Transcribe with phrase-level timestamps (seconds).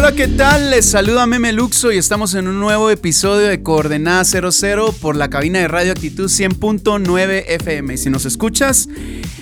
[0.00, 0.70] Hola, ¿qué tal?
[0.70, 5.28] Les saluda Meme Luxo y estamos en un nuevo episodio de Coordenada 00 por la
[5.28, 7.98] cabina de Radio Actitud 100.9 FM.
[7.98, 8.88] Si nos escuchas,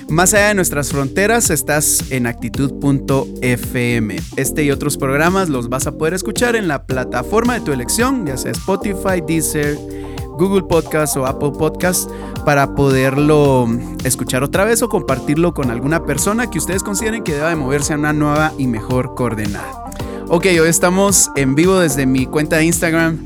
[0.09, 4.16] más allá de nuestras fronteras, estás en actitud.fm.
[4.34, 8.27] Este y otros programas los vas a poder escuchar en la plataforma de tu elección,
[8.27, 9.77] ya sea Spotify, Deezer,
[10.38, 12.10] Google Podcast o Apple Podcast,
[12.45, 13.68] para poderlo
[14.02, 17.93] escuchar otra vez o compartirlo con alguna persona que ustedes consideren que deba de moverse
[17.93, 19.88] a una nueva y mejor coordenada.
[20.30, 23.24] Ok, hoy estamos en vivo desde mi cuenta de Instagram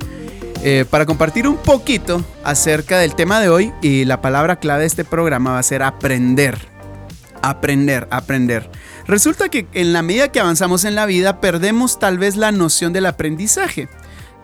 [0.63, 4.87] eh, para compartir un poquito acerca del tema de hoy y la palabra clave de
[4.87, 6.69] este programa va a ser aprender.
[7.43, 8.71] Aprender, aprender.
[9.09, 12.93] Resulta que en la medida que avanzamos en la vida perdemos tal vez la noción
[12.93, 13.89] del aprendizaje.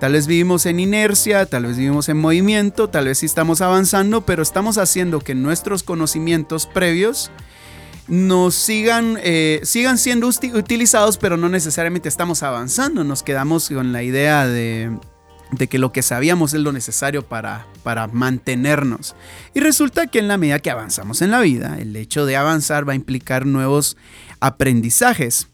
[0.00, 4.26] Tal vez vivimos en inercia, tal vez vivimos en movimiento, tal vez sí estamos avanzando,
[4.26, 7.30] pero estamos haciendo que nuestros conocimientos previos
[8.08, 13.04] nos sigan, eh, sigan siendo utilizados, pero no necesariamente estamos avanzando.
[13.04, 14.96] Nos quedamos con la idea de,
[15.68, 19.14] que lo que sabíamos es lo necesario para, para mantenernos.
[19.54, 22.88] Y resulta que en la medida que avanzamos en la vida, el hecho de avanzar
[22.88, 23.96] va a implicar nuevos
[24.40, 25.48] aprendizajes.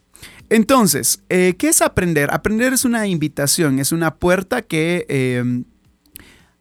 [0.48, 2.32] Entonces, eh, ¿qué es aprender?
[2.32, 5.64] Aprender es una invitación, es una puerta que eh,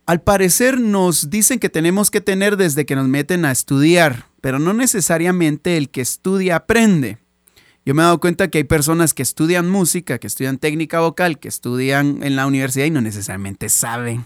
[0.05, 4.59] al parecer nos dicen que tenemos que tener desde que nos meten a estudiar pero
[4.59, 7.17] no necesariamente el que estudia aprende.
[7.85, 11.39] Yo me he dado cuenta que hay personas que estudian música, que estudian técnica vocal,
[11.39, 14.25] que estudian en la universidad y no necesariamente saben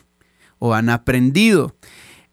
[0.58, 1.76] o han aprendido.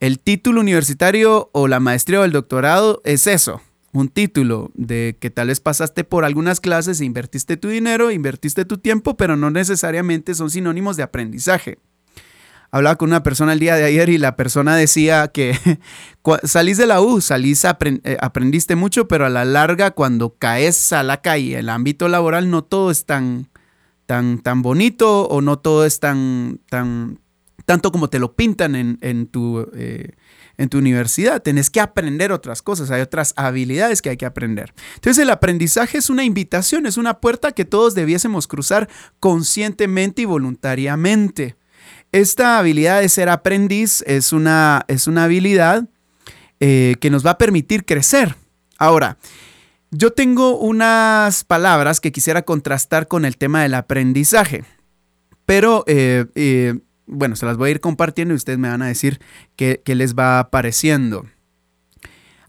[0.00, 3.60] El título universitario o la maestría o el doctorado es eso,
[3.92, 8.78] un título de que tal vez pasaste por algunas clases invertiste tu dinero, invertiste tu
[8.78, 11.80] tiempo, pero no necesariamente son sinónimos de aprendizaje
[12.74, 15.56] hablaba con una persona el día de ayer y la persona decía que
[16.42, 21.04] salís de la U, salís, eh, aprendiste mucho, pero a la larga cuando caes a
[21.04, 23.48] la calle, el ámbito laboral, no todo es tan,
[24.06, 27.20] tan, tan bonito o no todo es tan, tan,
[27.64, 30.10] tanto como te lo pintan en, tu, eh,
[30.58, 31.42] en tu universidad.
[31.42, 34.74] Tenés que aprender otras cosas, hay otras habilidades que hay que aprender.
[34.96, 38.88] Entonces el aprendizaje es una invitación, es una puerta que todos debiésemos cruzar
[39.20, 41.54] conscientemente y voluntariamente.
[42.14, 45.88] Esta habilidad de ser aprendiz es una, es una habilidad
[46.60, 48.36] eh, que nos va a permitir crecer.
[48.78, 49.18] Ahora,
[49.90, 54.62] yo tengo unas palabras que quisiera contrastar con el tema del aprendizaje,
[55.44, 58.86] pero eh, eh, bueno, se las voy a ir compartiendo y ustedes me van a
[58.86, 59.20] decir
[59.56, 61.26] qué, qué les va pareciendo.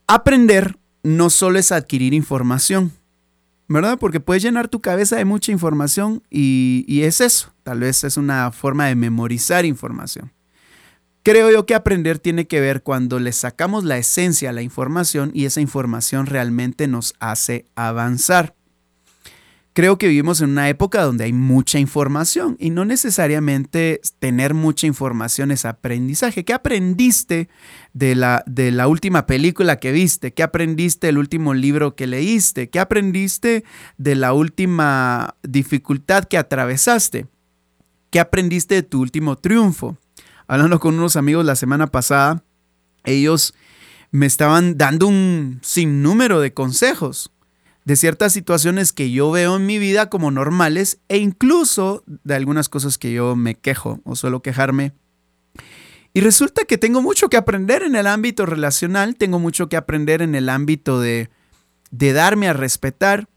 [0.06, 2.92] Aprender no solo es adquirir información,
[3.68, 3.98] ¿verdad?
[4.00, 7.54] Porque puedes llenar tu cabeza de mucha información y, es eso.
[7.64, 10.32] Tal vez es una forma de memorizar información.
[11.24, 15.32] Creo yo que aprender tiene que ver cuando le sacamos la esencia a la información
[15.34, 18.54] y esa información realmente nos hace avanzar.
[19.76, 24.88] Creo que vivimos en una época donde hay mucha información y no necesariamente tener mucha
[24.88, 26.46] información es aprendizaje.
[26.46, 27.50] ¿Qué aprendiste
[27.92, 30.34] de la, de la última película que viste?
[30.34, 32.70] ¿Qué aprendiste del último libro que leíste?
[32.70, 33.66] ¿Qué aprendiste
[33.98, 37.28] de la última dificultad que atravesaste?
[38.12, 39.98] ¿Qué aprendiste de tu último triunfo?
[40.48, 42.46] Hablando con unos amigos la semana pasada,
[43.04, 43.54] ellos
[44.12, 47.35] me estaban dando un sinnúmero de consejos
[47.86, 52.68] de ciertas situaciones que yo veo en mi vida como normales e incluso de algunas
[52.68, 54.94] cosas que yo me quejo o suelo quejarme.
[56.14, 60.22] Y resulta que tengo mucho que aprender en el ámbito relacional, tengo mucho que aprender
[60.22, 61.30] en el ámbito de,
[61.92, 63.28] de darme a respetar.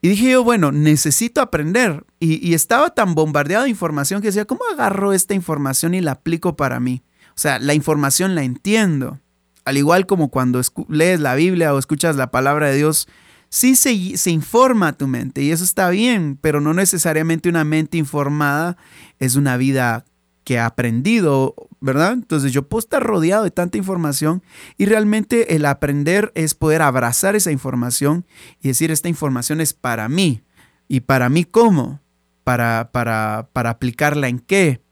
[0.00, 2.04] Y dije yo, bueno, necesito aprender.
[2.18, 6.56] Y, estaba tan bombardeado de información que decía, ¿cómo agarro esta información y la aplico
[6.56, 7.02] para mí?
[7.30, 9.20] O sea, la información la entiendo.
[9.64, 13.08] Al igual como cuando lees la Biblia o escuchas la palabra de Dios,
[13.56, 18.76] sí se, informa tu mente y eso está bien, pero no necesariamente una mente informada
[19.18, 20.04] es una vida
[20.44, 22.12] que ha aprendido, ¿verdad?
[22.12, 24.42] Entonces yo puedo estar rodeado de tanta información
[24.76, 28.26] y realmente el aprender es poder abrazar esa información
[28.60, 30.42] y decir, esta información es para mí.
[30.86, 32.00] ¿Y para mí cómo?
[32.44, 34.82] Para, para, para aplicarla en qué?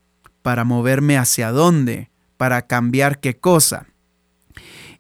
[0.41, 2.11] Para moverme hacia dónde?
[2.39, 3.87] Para cambiar qué cosa?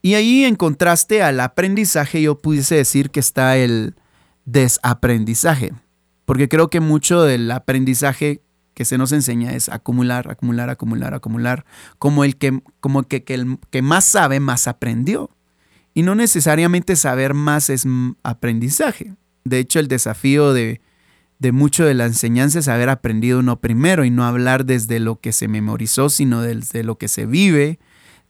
[0.04, 3.94] Y ahí en contraste al aprendizaje yo pudiese decir que está el
[4.44, 5.72] desaprendizaje,
[6.26, 8.42] porque creo que mucho del aprendizaje
[8.74, 11.64] que se nos enseña es acumular, acumular, acumular, acumular,
[11.98, 15.30] como el que, como que, el que más sabe, más aprendió.
[15.94, 17.86] Y no necesariamente saber más es
[18.22, 19.14] aprendizaje.
[19.44, 20.82] De hecho, el desafío de,
[21.38, 25.18] de mucho de la enseñanza es haber aprendido uno primero y no hablar desde lo
[25.18, 27.78] que se memorizó, sino desde lo que se vive,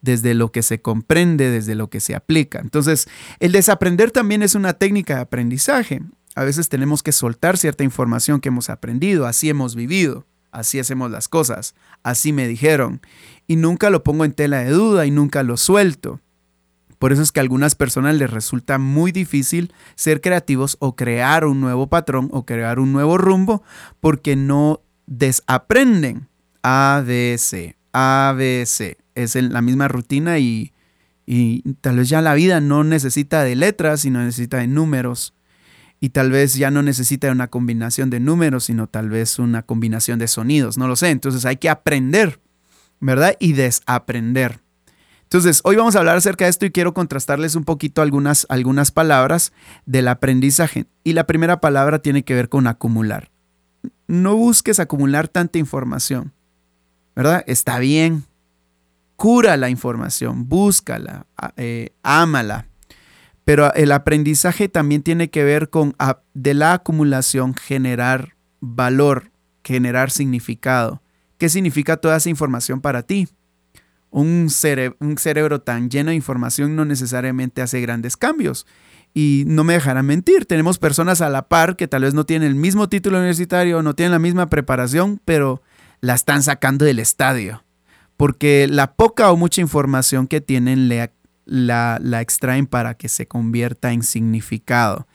[0.05, 2.61] desde lo que se comprende, desde lo que se aplica.
[2.61, 3.09] Entonces,
[3.41, 6.03] el desaprender también es una técnica de aprendizaje.
[6.35, 11.11] A veces tenemos que soltar cierta información que hemos aprendido, así hemos vivido así hacemos
[11.11, 11.75] las cosas,
[12.05, 13.01] así me dijeron,
[13.49, 16.21] y nunca lo pongo en tela de duda y nunca lo suelto.
[17.01, 21.45] Por eso es que a algunas personas les resulta muy difícil ser creativos o crear
[21.45, 23.65] un nuevo patrón o crear un nuevo rumbo
[23.99, 26.29] porque no desaprenden
[26.63, 29.04] ABC, ABC.
[29.15, 30.73] Es la misma rutina y,
[31.27, 35.35] y tal vez ya la vida no necesita de letras, sino necesita de números
[36.05, 40.19] y tal vez ya no necesita una combinación de números, sino tal vez una combinación
[40.19, 41.09] de sonidos, no lo sé.
[41.09, 42.41] Entonces hay que aprender,
[43.01, 43.37] ¿verdad?
[43.41, 44.61] Y desaprender.
[45.23, 48.91] Entonces, hoy vamos a hablar acerca de esto y quiero contrastarles un poquito algunas, algunas
[48.91, 49.55] palabras
[49.87, 50.85] del aprendizaje.
[51.05, 53.31] Y la primera palabra tiene que ver con acumular.
[54.07, 56.35] No busques acumular tanta información,
[57.17, 57.43] ¿verdad?
[57.47, 58.25] Está bien.
[59.17, 61.27] Cura la información, búscala,
[61.57, 62.67] eh, ámala,
[63.45, 65.95] pero el aprendizaje también tiene que ver con
[66.33, 69.31] de la acumulación generar valor,
[69.63, 71.03] generar significado.
[71.39, 73.29] ¿Qué significa toda esa información para ti?
[74.11, 74.49] Un,
[75.01, 78.67] un cerebro tan lleno de información no necesariamente hace grandes cambios.
[79.13, 82.49] Y no me dejarán mentir, tenemos personas a la par que tal vez no tienen
[82.49, 85.63] el mismo título universitario, no tienen la misma preparación, pero
[86.01, 87.63] la están sacando del estadio.
[88.17, 91.11] Porque la poca o mucha información que tienen le,
[91.47, 95.07] la, extraen para que se convierta en significado.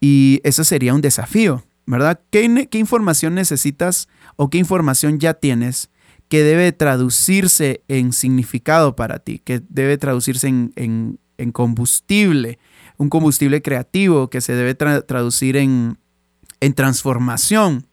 [0.00, 2.20] Y eso sería un desafío, ¿verdad?
[2.30, 5.90] ¿Qué, información necesitas o qué información ya tienes
[6.28, 11.18] que debe traducirse en significado para ti, que debe traducirse en,
[11.52, 12.58] combustible,
[12.96, 15.98] un combustible creativo que se debe traducir en,
[16.74, 17.86] transformación,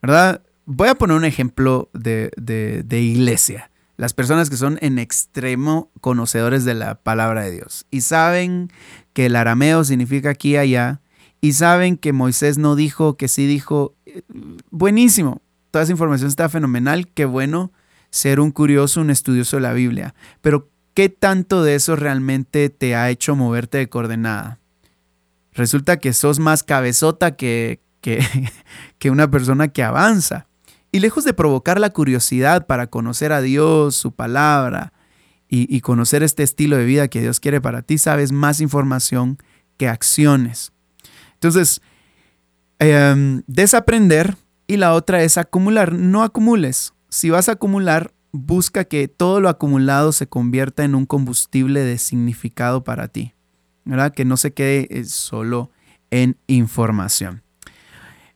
[0.00, 0.42] ¿verdad?
[0.66, 6.64] Voy a poner un ejemplo de, de iglesia las personas que son en extremo conocedores
[6.64, 8.70] de la palabra de Dios y saben
[9.12, 11.00] que el arameo significa aquí y allá
[11.40, 14.22] y saben que Moisés no dijo, que sí dijo, eh,
[14.70, 17.72] buenísimo, toda esa información está fenomenal, qué bueno
[18.10, 22.96] ser un curioso, un estudioso de la Biblia, pero ¿qué tanto de eso realmente te
[22.96, 24.58] ha hecho moverte de coordenada?
[25.52, 28.24] Resulta que sos más cabezota que, que,
[28.98, 30.46] que una persona que avanza.
[30.94, 34.92] Y lejos de provocar la curiosidad para conocer a Dios, su palabra
[35.48, 39.38] y, conocer este estilo de vida que Dios quiere para ti, sabes más información
[39.76, 40.70] que acciones.
[41.32, 41.82] Entonces,
[42.78, 44.36] em, desaprender
[44.68, 45.92] y la otra es acumular.
[45.94, 46.94] No acumules.
[47.08, 51.98] Si vas a acumular, busca que todo lo acumulado se convierta en un combustible de
[51.98, 53.34] significado para ti.
[53.84, 54.12] ¿verdad?
[54.12, 55.72] Que no se quede eh, solo
[56.12, 57.42] en información.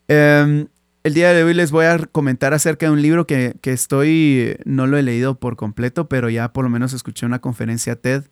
[0.09, 0.67] Em,
[1.05, 4.87] el día de hoy les voy a comentar acerca de un libro que, estoy, no
[4.87, 8.25] lo he leído por completo, pero ya por lo menos escuché una conferencia TED.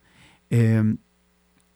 [0.49, 0.97] Em,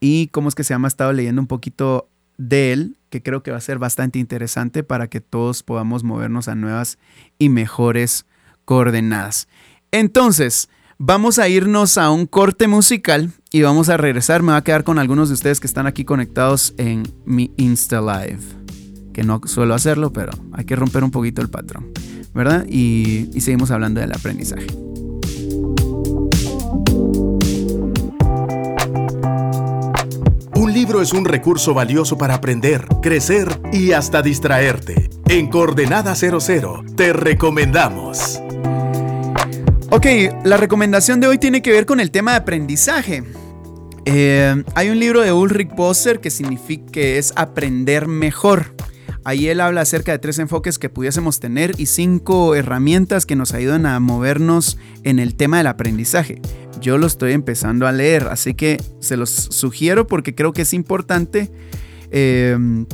[0.00, 3.42] y cómo es que se llama, he estado leyendo un poquito de él, que creo
[3.42, 6.98] que va a ser bastante interesante para que todos podamos movernos a nuevas
[7.38, 8.26] y mejores
[8.64, 9.48] coordenadas.
[9.90, 10.68] Entonces,
[10.98, 14.42] vamos a irnos a un corte musical y vamos a regresar.
[14.42, 18.00] Me va a quedar con algunos de ustedes que están aquí conectados en mi Insta
[18.00, 18.61] Live
[19.12, 21.92] que no suelo hacerlo, pero hay que romper un poquito el patrón,
[22.34, 22.66] ¿verdad?
[22.68, 24.66] Y, y seguimos hablando del aprendizaje.
[30.54, 35.10] Un libro es un recurso valioso para aprender, crecer y hasta distraerte.
[35.28, 38.40] En Coordenada 00 te recomendamos.
[39.90, 40.06] Ok,
[40.44, 43.24] la recomendación de hoy tiene que ver con el tema de aprendizaje.
[44.04, 48.74] Eh, hay un libro de Ulrich Bosser que significa que es aprender mejor.
[49.24, 53.54] Ahí él habla acerca de tres enfoques que pudiésemos tener y cinco herramientas que nos
[53.54, 56.40] ayudan a movernos en el tema del aprendizaje.
[56.80, 60.74] Yo lo estoy empezando a leer, así que se los sugiero porque creo que es
[60.74, 61.52] importante
[62.10, 62.86] em,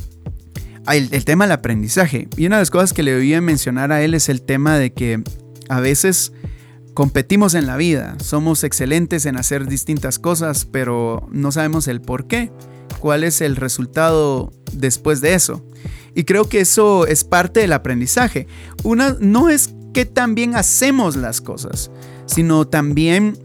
[0.86, 2.28] el, tema del aprendizaje.
[2.36, 4.92] Y una de las cosas que le oí mencionar a él es el tema de
[4.92, 5.22] que
[5.70, 6.32] a veces
[6.92, 12.26] competimos en la vida, somos excelentes en hacer distintas cosas, pero no sabemos el por
[12.26, 12.50] qué,
[13.00, 15.64] cuál es el resultado después de eso.
[16.14, 18.46] Y creo que eso es parte del aprendizaje.
[18.82, 21.90] Una no es que también hacemos las cosas,
[22.26, 23.38] sino también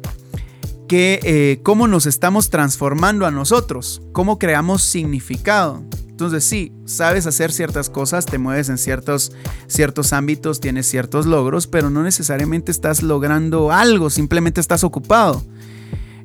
[0.87, 7.51] que eh, cómo nos estamos transformando a nosotros, cómo creamos significado, Entonces sí, sabes hacer
[7.51, 9.31] ciertas cosas, te mueves en ciertos,
[9.67, 15.43] ciertos ámbitos, tienes ciertos logros, pero no necesariamente estás logrando algo, simplemente estás ocupado.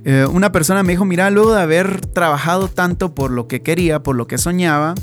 [0.04, 4.02] Eh, una persona me dijo, mira, luego de haber trabajado tanto por lo que quería,
[4.02, 4.94] por lo que soñaba,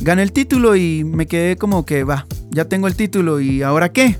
[0.00, 3.92] gané el título y me quedé como que, va, ya tengo el título y ahora
[3.92, 4.18] qué?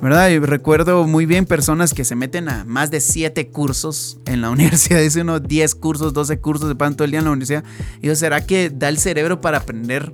[0.00, 0.28] ¿verdad?
[0.30, 4.50] Y recuerdo muy bien personas que se meten a más de 7 cursos en la
[4.50, 7.64] universidad, dice uno 10 cursos, 12 cursos, de pan todo el día en la universidad.
[8.00, 10.12] Y yo, ¿será que da el cerebro para aprender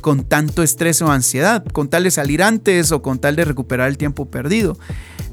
[0.00, 1.64] con tanto estrés o ansiedad?
[1.72, 4.78] Con tal de salir antes o con tal de recuperar el tiempo perdido.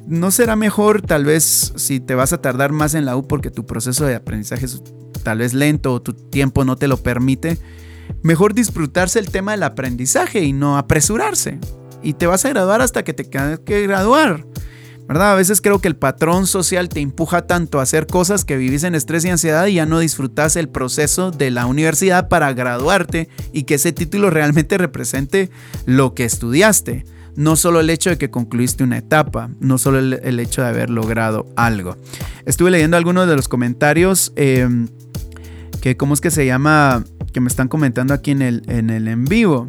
[0.07, 3.51] ¿No será mejor tal vez si te vas a tardar más en la U porque
[3.51, 4.81] tu proceso de aprendizaje es
[5.23, 7.57] tal vez lento o tu tiempo no te lo permite?
[8.23, 11.59] Mejor disfrutarse el tema del aprendizaje y no apresurarse
[12.03, 14.45] y te vas a graduar hasta que te tengas que graduar.
[15.07, 15.33] ¿verdad?
[15.33, 18.83] A veces creo que el patrón social te empuja tanto a hacer cosas que vivís
[18.83, 23.27] en estrés y ansiedad y ya no disfrutas el proceso de la universidad para graduarte
[23.51, 25.49] y que ese título realmente represente
[25.85, 27.03] lo que estudiaste.
[27.35, 30.89] No solo el hecho de que concluiste una etapa, no solo el, hecho de haber
[30.89, 31.97] logrado algo.
[32.45, 34.87] Estuve leyendo algunos de los comentarios em,
[35.81, 37.03] que, ¿cómo es que se llama?
[37.31, 39.67] Que me están comentando aquí en el en, el en vivo.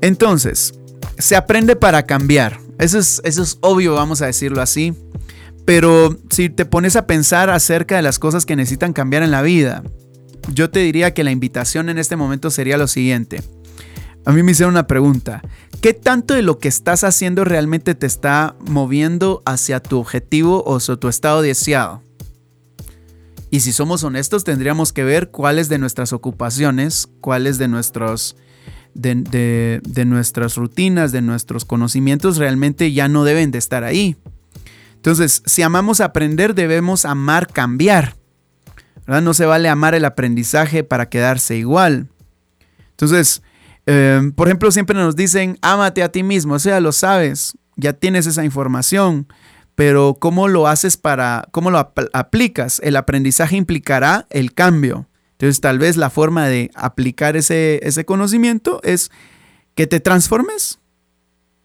[0.00, 0.74] Entonces,
[1.18, 2.58] se aprende para cambiar.
[2.78, 4.94] Eso es, eso es obvio, vamos a decirlo así.
[5.64, 9.42] Pero si te pones a pensar acerca de las cosas que necesitan cambiar en la
[9.42, 9.82] vida,
[10.52, 13.42] yo te diría que la invitación en este momento sería lo siguiente.
[14.24, 15.42] A mí me hicieron una pregunta.
[15.80, 20.76] ¿Qué tanto de lo que estás haciendo realmente te está moviendo hacia tu objetivo o
[20.76, 22.02] hacia tu estado deseado?
[23.52, 28.34] Y si somos honestos, tendríamos que ver cuáles de nuestras ocupaciones, cuáles de nuestros
[28.94, 34.16] de, nuestras rutinas, de nuestros conocimientos, realmente ya no deben de estar ahí.
[34.94, 38.16] Entonces, si amamos aprender, debemos amar cambiar.
[39.06, 42.08] No se vale amar el aprendizaje para quedarse igual.
[42.92, 43.42] Entonces,
[43.84, 47.92] em, por ejemplo, siempre nos dicen, ámate a ti mismo, o sea, lo sabes, ya
[47.92, 49.26] tienes esa información,
[49.74, 52.80] pero ¿cómo lo haces para, cómo lo aplicas?
[52.84, 55.06] El aprendizaje implicará el cambio.
[55.32, 59.10] Entonces tal vez la forma de aplicar ese, ese conocimiento es
[59.74, 60.78] que te transformes,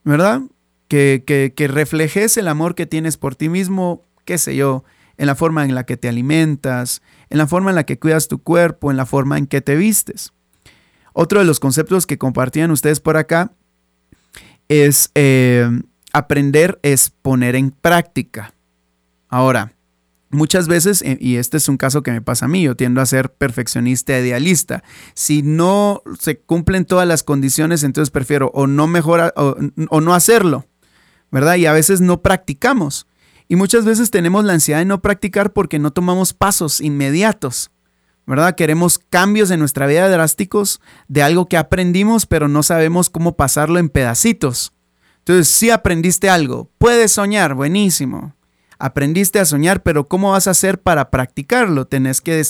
[0.03, 0.41] ¿verdad?
[0.87, 4.85] Que, que, reflejes el amor que tienes por ti mismo, qué sé yo,
[5.17, 8.29] en la forma en la que te alimentas, en la forma en la que cuidas
[8.29, 10.31] tu cuerpo, en la forma en que te vistes.
[11.11, 13.51] Otro de los conceptos que compartían ustedes por acá
[14.69, 15.69] es eh,
[16.17, 18.53] aprender es poner en práctica.
[19.29, 19.73] Ahora,
[20.29, 22.99] Muchas veces, eh, y este es un caso que me pasa a mí, yo tiendo
[22.99, 24.83] a ser perfeccionista idealista.
[25.13, 30.65] Si no se cumplen todas las condiciones, entonces prefiero o no mejorar o, no hacerlo,
[31.31, 31.55] ¿verdad?
[31.55, 33.07] Y a veces no practicamos.
[33.47, 37.71] Y muchas veces tenemos la ansiedad de no practicar porque no tomamos pasos inmediatos,
[38.25, 38.55] ¿verdad?
[38.55, 43.79] Queremos cambios en nuestra vida drásticos de algo que aprendimos, pero no sabemos cómo pasarlo
[43.79, 44.73] en pedacitos.
[45.27, 48.37] Entonces, si aprendiste algo, puedes soñar, buenísimo
[48.79, 51.85] aprendiste a soñar, pero ¿cómo vas a hacer para practicarlo?
[51.85, 52.43] Tenés que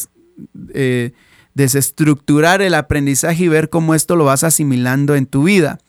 [0.74, 1.14] eh,
[1.54, 5.80] desestructurar el aprendizaje y ver cómo esto lo vas asimilando en tu vida.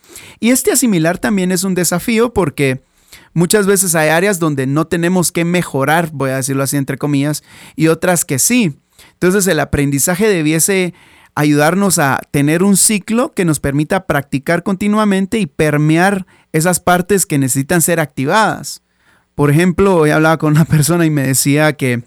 [0.41, 2.83] Y este asimilar también es un desafío porque
[3.35, 7.43] muchas veces hay áreas donde no tenemos que mejorar, voy a decirlo así entre comillas,
[7.77, 8.79] y otras que sí.
[9.15, 10.95] Entonces el aprendizaje debiese
[11.39, 17.39] ayudarnos a tener un ciclo que nos permita practicar continuamente y permear esas partes que
[17.39, 18.83] necesitan ser activadas.
[19.37, 22.03] Por ejemplo, hoy hablaba con una persona y me decía que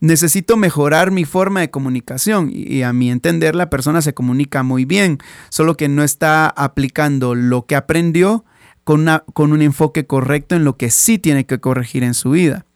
[0.00, 4.84] necesito mejorar mi forma de comunicación y a mi entender la persona se comunica muy
[4.84, 8.44] bien, solo que no está aplicando lo que aprendió
[8.84, 12.66] con, con un enfoque correcto en lo que sí tiene que corregir en su vida.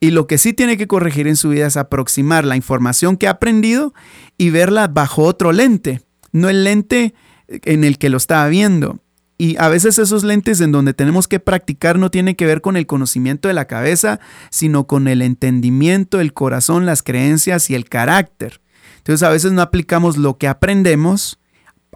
[0.00, 3.28] Y lo que sí tiene que corregir en su vida es aproximar la información que
[3.28, 3.92] ha aprendido
[4.38, 6.00] y verla bajo otro lente,
[6.32, 7.14] no el lente
[7.48, 9.00] en el que lo estaba viendo.
[9.36, 12.76] Y a veces esos lentes en donde tenemos que practicar no tienen que ver con
[12.76, 17.88] el conocimiento de la cabeza, sino con el entendimiento, el corazón, las creencias y el
[17.88, 18.60] carácter.
[18.98, 21.38] Entonces a veces no aplicamos lo que aprendemos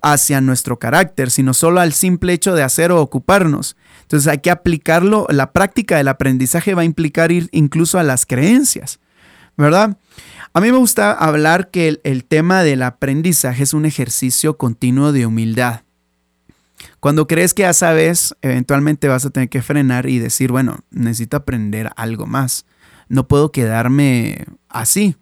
[0.05, 3.75] hacia nuestro carácter, sino solo al simple hecho de hacer o ocuparnos.
[4.03, 8.27] Entonces hay que aplicarlo, la práctica del aprendizaje va a implicar ir incluso a las
[8.27, 9.01] creencias,
[9.57, 9.97] ¿verdad?
[10.53, 15.11] A mí me gusta hablar que el, el tema del aprendizaje es un ejercicio continuo
[15.11, 15.81] de humildad.
[17.01, 21.39] Cuando crees que ya sabes, eventualmente vas a tener que frenar y decir, bueno, necesito
[21.39, 22.67] aprender algo más.
[23.09, 25.17] No puedo quedarme así,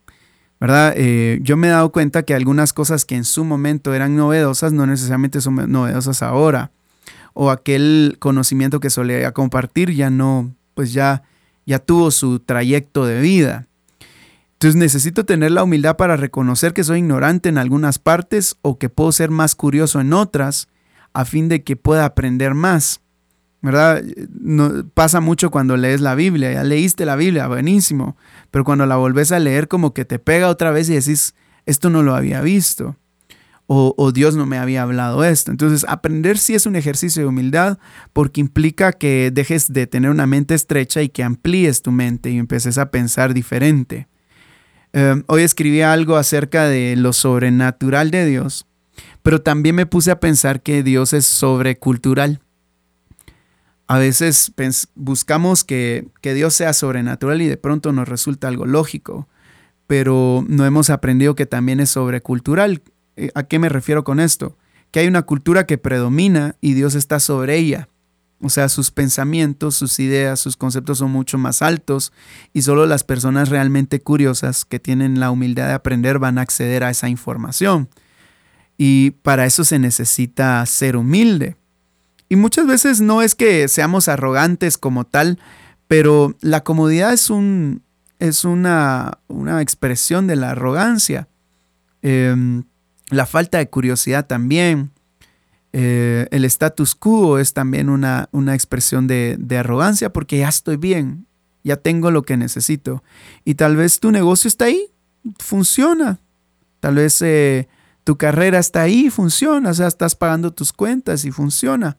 [0.62, 0.95] ¿verdad?
[0.97, 4.73] Eh, yo me he dado cuenta que algunas cosas que en su momento eran novedosas
[4.73, 6.71] no necesariamente son novedosas ahora.
[7.35, 11.25] O aquel conocimiento que solía compartir ya no, pues ya,
[11.66, 13.66] ya tuvo su trayecto de vida.
[14.52, 18.88] Entonces necesito tener la humildad para reconocer que soy ignorante en algunas partes o que
[18.88, 20.69] puedo ser más curioso en otras
[21.12, 23.00] a fin de que pueda aprender más.
[23.62, 24.02] ¿Verdad?
[24.40, 28.16] No, pasa mucho cuando lees la Biblia, ya leíste la Biblia, buenísimo,
[28.50, 31.88] pero cuando la volvés a leer como que te pega otra vez y decís, esto
[31.88, 32.97] no lo había visto
[33.75, 35.50] o, Dios no me había hablado esto.
[35.50, 37.78] Entonces, aprender sí es un ejercicio de humildad
[38.12, 42.38] porque implica que dejes de tener una mente estrecha y que amplíes tu mente y
[42.38, 44.09] empieces a pensar diferente.
[44.92, 48.66] Em, hoy escribí algo acerca de lo sobrenatural de Dios,
[49.23, 52.40] pero también me puse a pensar que Dios es sobrecultural.
[53.93, 54.55] A veces
[54.95, 59.29] buscamos que, Dios sea sobrenatural y de pronto nos resulta algo lógico,
[59.87, 62.81] pero no hemos aprendido que también es sobrecultural
[63.17, 64.57] eh, ¿A qué me refiero con esto?
[64.93, 67.91] Que hay una cultura que predomina y Dios está sobre ella.
[68.41, 72.15] O sea, sus pensamientos, sus ideas, sus conceptos son mucho más altos
[72.55, 76.83] y solo las personas realmente curiosas que tienen la humildad de aprender van a acceder
[76.83, 77.91] a esa información.
[78.79, 81.57] Y para eso se necesita ser humilde.
[82.33, 85.39] Y muchas veces no es que seamos arrogantes como tal,
[85.87, 87.83] pero la comodidad es, un,
[88.21, 91.29] es una, una expresión de la arrogancia.
[92.01, 92.35] Eh,
[93.11, 94.93] la falta de curiosidad también.
[95.75, 101.27] Eh, el status quo es también una, una expresión de, arrogancia porque ya estoy bien,
[101.65, 103.05] ya tengo lo que necesito.
[103.45, 104.87] Y tal vez tu negocio está ahí,
[105.39, 106.19] funciona.
[106.81, 107.69] Tal vez eh,
[108.05, 109.69] tu carrera está ahí, funciona.
[109.69, 111.99] O sea, estás pagando tus cuentas y funciona.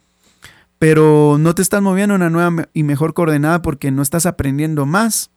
[0.84, 4.86] Pero no te estás moviendo a una nueva y mejor coordenada porque no estás aprendiendo
[4.86, 5.32] más.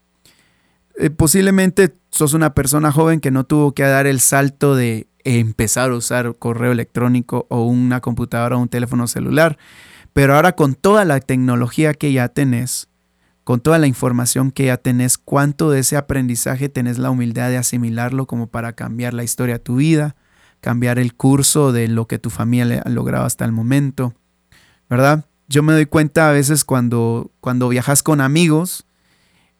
[0.98, 5.92] Eh, posiblemente sos una persona joven que no tuvo que dar el salto de empezar
[5.92, 9.56] a usar correo electrónico o una computadora o un teléfono celular.
[10.12, 12.88] Pero ahora con toda la tecnología que ya tenés,
[13.44, 17.58] con toda la información que ya tenés, cuánto de ese aprendizaje tenés la humildad de
[17.58, 20.16] asimilarlo como para cambiar la historia de tu vida,
[20.60, 24.12] cambiar el curso de lo que tu familia ha logrado hasta el momento,
[24.90, 25.24] ¿verdad?
[25.48, 28.86] Yo me doy cuenta a veces cuando, cuando viajas con amigos,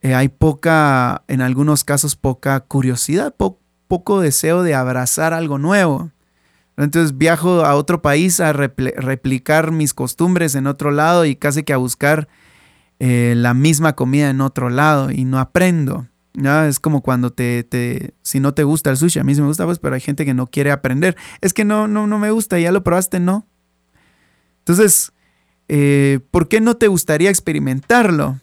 [0.02, 6.11] eh, hay poca, en algunos casos, poca curiosidad, poco deseo de abrazar algo nuevo.
[6.77, 11.72] Entonces viajo a otro país a replicar mis costumbres en otro lado y casi que
[11.72, 12.29] a buscar
[12.99, 16.07] eh, la misma comida en otro lado y no aprendo.
[16.35, 16.68] ¿ya?
[16.68, 19.64] Es como cuando te, te, si no te gusta el sushi, a mí me gusta,
[19.64, 21.16] pues, pero hay gente que no quiere aprender.
[21.40, 23.46] Es que no, no, no me gusta, ya lo probaste, no.
[24.59, 25.12] Entonces,
[25.68, 28.38] eh, ¿por qué no te gustaría experimentarlo?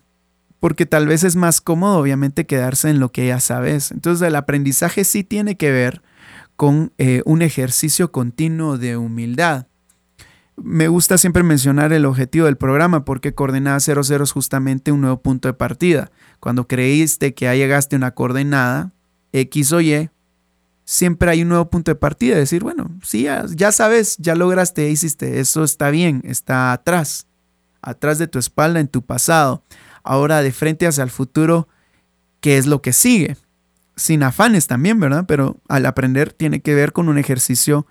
[0.64, 3.92] porque tal vez es más cómodo obviamente quedarse en lo que ya sabes.
[3.92, 6.02] Entonces el aprendizaje sí tiene que ver
[6.56, 9.68] con eh, un ejercicio continuo de humildad.
[10.56, 15.22] Me gusta siempre mencionar el objetivo del programa porque coordenada 00 es justamente un nuevo
[15.22, 16.12] punto de partida.
[16.40, 18.94] Cuando creíste que ya llegaste a una coordenada
[19.34, 20.12] X o Y,
[20.86, 22.36] siempre hay un nuevo punto de partida.
[22.36, 27.28] Decir, bueno, sí, ya, sabes, ya lograste, hiciste, eso está bien, está atrás,
[27.82, 29.64] atrás de tu espalda, en tu pasado
[30.04, 31.68] ahora de frente hacia el futuro,
[32.42, 33.38] qué es lo que sigue.
[33.96, 35.26] Sin afanes también, ¿verdad?
[35.28, 37.88] Pero al aprender tiene que ver con un ejercicio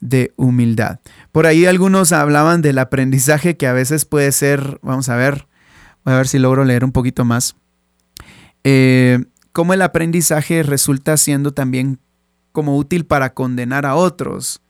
[0.00, 0.98] de humildad.
[1.30, 5.46] Por ahí algunos hablaban del aprendizaje que a veces puede ser, vamos a ver,
[6.04, 7.54] voy a ver si logro leer un poquito más,
[8.64, 12.00] eh, cómo el aprendizaje resulta siendo también
[12.52, 14.62] como útil para condenar a otros.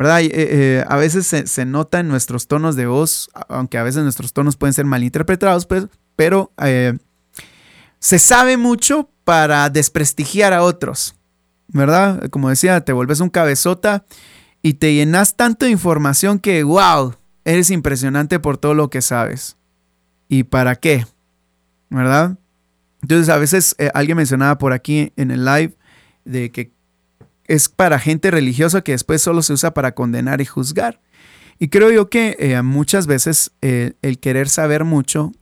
[0.00, 0.22] ¿verdad?
[0.22, 4.02] Eh, eh, a veces se, se, nota en nuestros tonos de voz, aunque a veces
[4.02, 6.96] nuestros tonos pueden ser malinterpretados, pues, pero eh,
[7.98, 11.16] se sabe mucho para desprestigiar a otros,
[11.68, 12.30] ¿verdad?
[12.30, 14.06] Como decía, te vuelves un cabezota
[14.62, 19.58] y te llenas tanto de información que, wow, eres impresionante por todo lo que sabes.
[20.28, 21.04] ¿Y para qué?
[21.90, 22.38] ¿Verdad?
[23.02, 25.76] Entonces a veces alguien mencionaba por aquí en el live
[26.24, 26.72] de que
[27.54, 31.00] es para gente religiosa que después solo se usa para condenar y juzgar.
[31.58, 35.32] Y creo yo que eh, muchas veces el querer saber mucho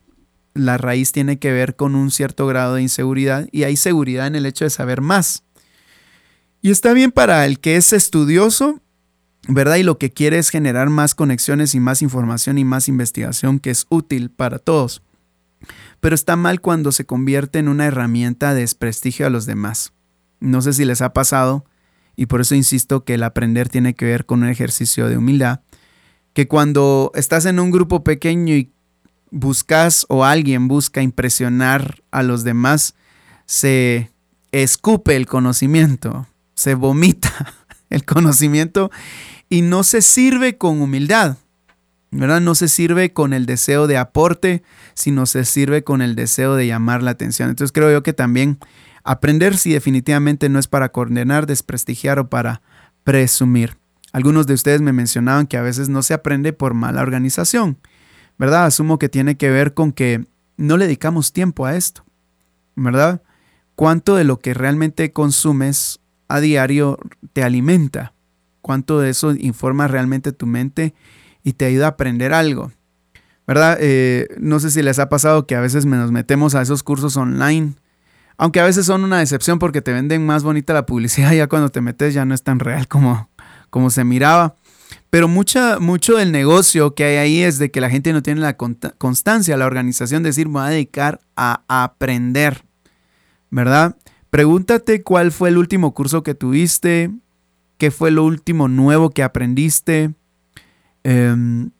[0.53, 4.35] la raíz tiene que ver con un cierto grado de inseguridad y hay seguridad en
[4.35, 5.43] el hecho de saber más.
[6.61, 8.81] Y está bien para el que es estudioso,
[9.47, 9.77] ¿verdad?
[9.77, 13.69] Y lo que quiere es generar más conexiones y más información y más investigación que
[13.69, 15.01] es útil para todos.
[15.99, 19.93] Pero está mal cuando se convierte en una herramienta de desprestigio a los demás.
[20.39, 21.65] No sé si les ha pasado,
[22.19, 25.61] y por eso insisto que el aprender tiene que ver con un ejercicio de humildad,
[26.33, 28.73] que cuando estás en un grupo pequeño y
[29.31, 32.93] buscas o alguien busca impresionar a los demás,
[33.45, 34.11] se
[34.51, 37.53] escupe el conocimiento, se vomita
[37.89, 38.91] el conocimiento
[39.47, 41.37] y no se sirve con humildad.
[42.11, 42.41] ¿verdad?
[42.41, 44.61] No se sirve con el deseo de aporte,
[44.93, 47.49] sino se sirve con el deseo de llamar la atención.
[47.49, 48.59] Entonces creo yo que también
[49.09, 52.61] Aprender si definitivamente no es para condenar, desprestigiar o para
[53.03, 53.75] presumir.
[54.11, 57.79] Algunos de ustedes me mencionaban que a veces no se aprende por mala organización,
[58.37, 58.65] ¿verdad?
[58.65, 62.05] Asumo que tiene que ver con que no le dedicamos tiempo a esto,
[62.75, 63.23] ¿verdad?
[63.73, 66.99] ¿Cuánto de lo que realmente consumes a diario
[67.33, 68.13] te alimenta?
[68.61, 70.93] ¿Cuánto de eso informa realmente tu mente
[71.43, 72.73] y te ayuda a aprender algo?
[73.47, 73.79] ¿Verdad?
[73.81, 77.17] Eh, no sé si les ha pasado que a veces nos metemos a esos cursos
[77.17, 77.73] online,
[78.39, 81.69] aunque a veces son una decepción porque te venden más bonita la publicidad, ya cuando
[81.69, 83.29] te metes ya no es tan real como,
[83.69, 84.55] como se miraba.
[85.11, 88.41] Pero mucha, mucho del negocio que hay ahí es de que la gente no tiene
[88.41, 92.63] la constancia, la organización de decir, me voy a dedicar a aprender,
[93.49, 93.97] ¿verdad?
[94.29, 97.11] Pregúntate cuál fue el último curso que tuviste,
[97.77, 100.13] qué fue lo último nuevo que aprendiste,
[101.03, 101.71] em,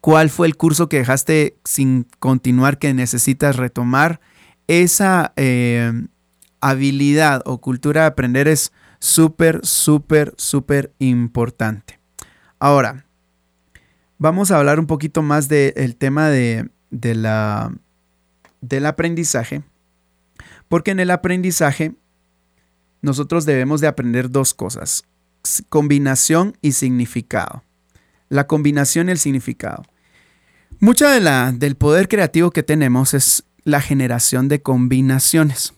[0.00, 4.20] cuál fue el curso que dejaste sin continuar que necesitas retomar.
[4.68, 6.08] Esa em,
[6.60, 11.98] habilidad o cultura de aprender es súper, súper, súper importante.
[12.58, 13.06] Ahora,
[14.18, 17.72] vamos a hablar un poquito más del tema de, la,
[18.60, 19.62] del aprendizaje,
[20.68, 21.94] porque en el aprendizaje
[23.00, 25.04] nosotros debemos de aprender dos cosas,
[25.68, 27.62] combinación y significado.
[28.28, 29.84] La combinación y el significado.
[30.80, 35.74] Mucha de la, del poder creativo que tenemos es la generación de combinaciones.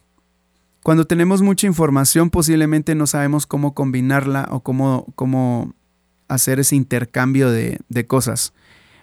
[0.83, 5.75] Cuando tenemos mucha información, posiblemente no sabemos cómo combinarla o cómo, cómo
[6.29, 8.53] hacer ese intercambio de, de cosas.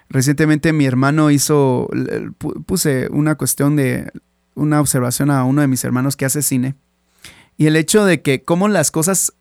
[0.09, 1.89] Recientemente mi hermano hizo,
[2.65, 4.09] puse una cuestión de,
[4.55, 6.75] una observación a uno de mis hermanos que hace cine.
[7.57, 9.33] Y el hecho de que cómo las cosas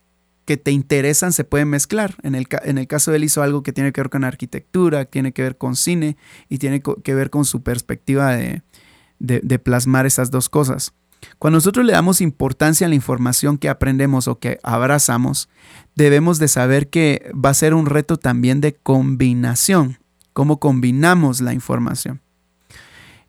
[0.45, 2.17] que te interesan se pueden mezclar.
[2.23, 5.05] En el, en el caso de él hizo algo que tiene que ver con arquitectura,
[5.05, 6.17] tiene que ver con cine
[6.49, 8.63] y tiene que ver con su perspectiva de,
[9.19, 10.93] de plasmar esas dos cosas.
[11.39, 15.49] Cuando nosotros le damos importancia a la información que aprendemos o que abrazamos,
[15.95, 19.99] debemos de saber que va a ser un reto también de combinación,
[20.33, 22.21] cómo combinamos la información.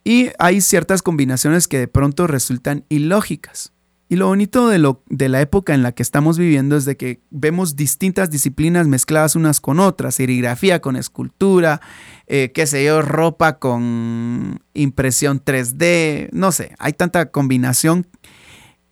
[0.04, 3.74] Y hay ciertas combinaciones que de pronto resultan ilógicas.
[4.10, 7.76] Y lo bonito de, la época en la que estamos viviendo es de que vemos
[7.76, 11.82] distintas disciplinas mezcladas unas con otras, serigrafía con escultura,
[12.26, 18.08] eh, qué sé yo, ropa con impresión 3D, no sé, hay tanta combinación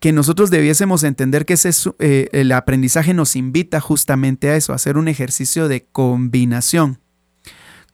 [0.01, 4.75] que nosotros debiésemos entender que ese, eh, el aprendizaje nos invita justamente a eso, a
[4.75, 6.99] hacer un ejercicio de combinación.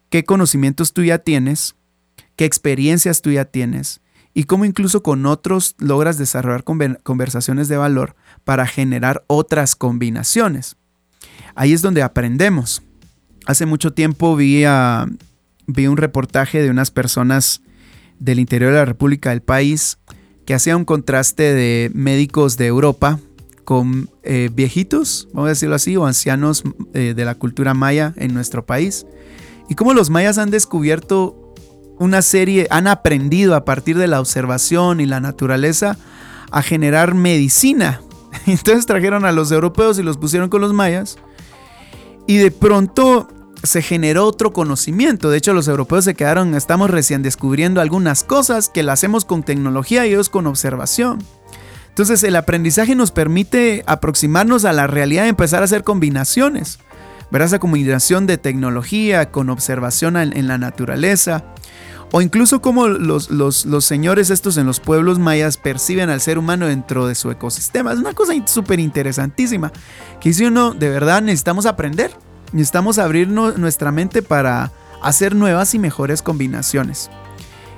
[0.09, 1.75] ¿Qué conocimientos tú ya tienes?
[2.35, 4.00] ¿Qué experiencias tú ya tienes?
[4.33, 6.63] Y cómo incluso con otros logras desarrollar
[7.03, 10.77] conversaciones de valor para generar otras combinaciones.
[11.55, 12.81] Ahí es donde aprendemos.
[13.45, 14.63] Hace mucho tiempo vi,
[15.67, 17.61] vi un reportaje de unas personas
[18.19, 19.97] del interior de la República del país
[20.45, 23.19] que hacía un contraste de médicos de Europa
[23.63, 26.63] con eh, viejitos, vamos a decirlo así, o ancianos
[26.93, 29.05] eh, de la cultura maya en nuestro país.
[29.69, 31.40] Y cómo los mayas han descubierto
[32.01, 35.97] una serie, han aprendido a partir de la observación y la naturaleza
[36.49, 38.01] a generar medicina.
[38.47, 41.19] Entonces trajeron a los europeos y los pusieron con los mayas.
[42.25, 43.27] Y de pronto
[43.61, 45.29] se generó otro conocimiento.
[45.29, 49.43] De hecho, los europeos se quedaron, estamos recién descubriendo algunas cosas que las hacemos con
[49.43, 51.19] tecnología y ellos con observación.
[51.89, 56.79] Entonces el aprendizaje nos permite aproximarnos a la realidad y empezar a hacer combinaciones.
[57.29, 61.45] Verás esa combinación de tecnología con observación en la naturaleza
[62.11, 66.67] o incluso cómo los, los, señores estos en los pueblos mayas perciben al ser humano
[66.67, 67.93] dentro de su ecosistema.
[67.93, 69.71] Es una cosa súper interesantísima.
[70.19, 72.11] Que si uno de verdad necesitamos aprender.
[72.51, 77.09] Necesitamos abrir nuestra mente para hacer nuevas y mejores combinaciones.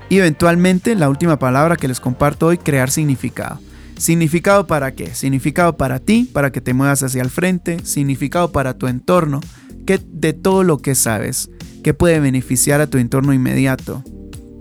[0.10, 3.60] Y eventualmente, la última palabra que les comparto hoy, crear significado.
[4.00, 5.14] ¿Significado para qué?
[5.14, 7.86] Significado para ti, para que te muevas hacia el frente.
[7.86, 9.42] Significado para tu entorno,
[9.86, 11.52] que de todo lo que sabes,
[11.84, 14.04] que puede beneficiar a tu entorno inmediato,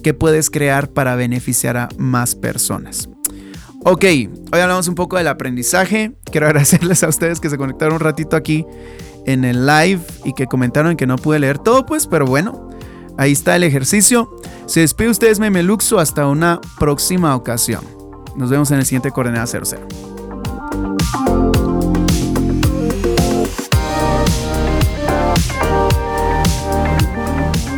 [0.03, 3.09] que puedes crear para beneficiar a más personas.
[3.85, 6.13] Ok, hoy hablamos un poco del aprendizaje.
[6.31, 8.65] Quiero agradecerles a ustedes que se conectaron un ratito aquí
[9.27, 12.69] en el live y que comentaron que no pude leer todo, pues, pero bueno,
[13.19, 14.31] ahí está el ejercicio.
[14.67, 17.85] Se despide ustedes, Memeluxo, hasta una próxima ocasión.
[18.37, 20.12] Nos vemos en el siguiente Coordenada 00.